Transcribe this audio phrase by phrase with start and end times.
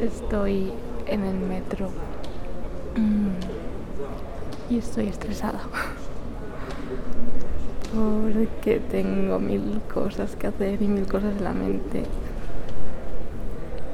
[0.00, 0.72] Estoy
[1.06, 1.90] en el metro.
[2.96, 5.60] Mm, y estoy estresada.
[7.92, 12.04] Porque tengo mil cosas que hacer y mil cosas en la mente.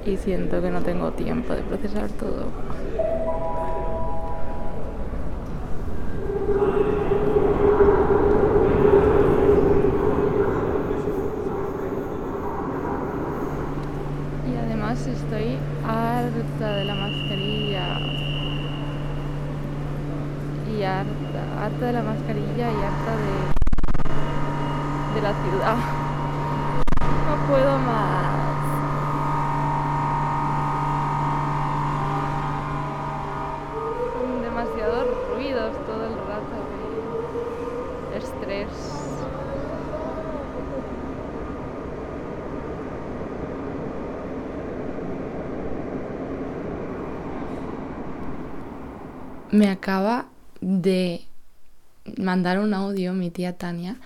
[0.04, 2.46] Y siento que no tengo tiempo de procesar todo.
[14.48, 15.58] Y además estoy
[16.56, 17.98] harta de la mascarilla.
[20.74, 23.36] Y harta, harta de la mascarilla y harta de,
[25.14, 25.76] de la ciudad.
[27.26, 28.36] No puedo más.
[34.40, 36.56] Demasiados ruidos todo el rato
[38.10, 39.25] de estrés.
[49.50, 50.28] Me acaba
[50.60, 51.22] de
[52.16, 53.96] mandar un audio mi tía Tania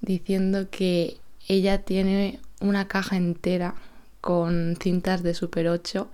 [0.00, 1.16] diciendo que
[1.48, 3.74] ella tiene una caja entera
[4.20, 6.08] con cintas de Super 8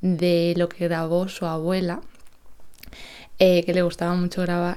[0.00, 2.02] de lo que grabó su abuela,
[3.38, 4.76] eh, que le gustaba mucho grabar.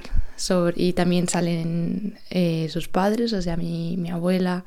[0.76, 4.64] Y también salen eh, sus padres, o sea, mi, mi abuela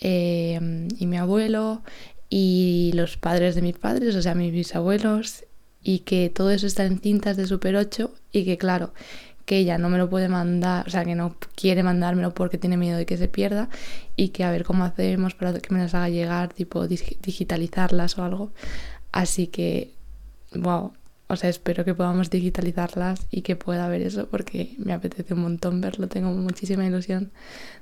[0.00, 1.82] eh, y mi abuelo,
[2.28, 5.44] y los padres de mis padres, o sea, mis bisabuelos,
[5.82, 8.92] y que todo eso está en cintas de Super 8 y que claro,
[9.44, 12.76] que ella no me lo puede mandar, o sea, que no quiere mandármelo porque tiene
[12.76, 13.68] miedo de que se pierda
[14.14, 18.24] y que a ver cómo hacemos para que me las haga llegar, tipo digitalizarlas o
[18.24, 18.52] algo.
[19.10, 19.92] Así que,
[20.54, 20.92] wow,
[21.30, 25.42] o sea, espero que podamos digitalizarlas y que pueda ver eso porque me apetece un
[25.42, 27.30] montón verlo, tengo muchísima ilusión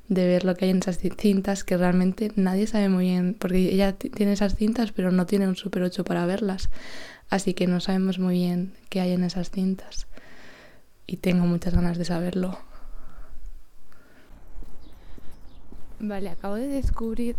[0.08, 3.72] de ver lo que hay en esas cintas que realmente nadie sabe muy bien, porque
[3.72, 6.68] ella tiene esas cintas pero no tiene un Super 8 para verlas,
[7.30, 10.06] así que no sabemos muy bien qué hay en esas cintas.
[11.06, 12.67] Y tengo muchas ganas de saberlo.
[16.01, 17.35] Vale, acabo de descubrir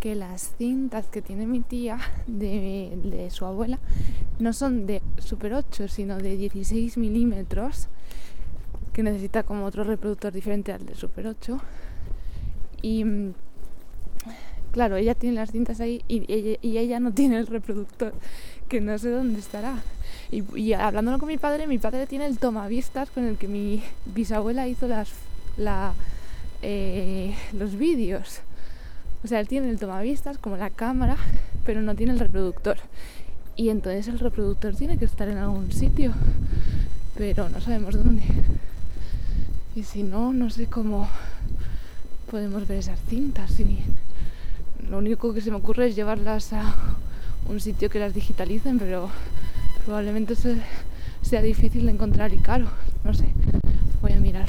[0.00, 3.78] que las cintas que tiene mi tía de, de su abuela
[4.38, 7.88] no son de Super 8, sino de 16 milímetros,
[8.92, 11.58] que necesita como otro reproductor diferente al de Super 8.
[12.82, 13.34] Y mm,
[14.72, 18.14] claro, ella tiene las cintas ahí y ella, y ella no tiene el reproductor,
[18.68, 19.82] que no sé dónde estará.
[20.30, 23.82] Y, y, hablándolo con mi padre, mi padre tiene el tomavistas con el que mi
[24.06, 25.10] bisabuela hizo las,
[25.56, 25.94] la,
[26.62, 28.40] eh, los vídeos.
[29.24, 31.16] O sea, él tiene el tomavistas como la cámara,
[31.64, 32.78] pero no tiene el reproductor.
[33.56, 36.12] Y entonces el reproductor tiene que estar en algún sitio,
[37.16, 38.22] pero no sabemos dónde.
[39.74, 41.08] Y si no, no sé cómo
[42.30, 43.58] podemos ver esas cintas.
[43.60, 43.78] Y
[44.90, 46.74] lo único que se me ocurre es llevarlas a
[47.48, 49.10] un sitio que las digitalicen, pero
[49.84, 50.34] probablemente
[51.22, 52.66] sea difícil de encontrar y caro.
[53.04, 53.28] No sé,
[54.02, 54.48] voy a mirar.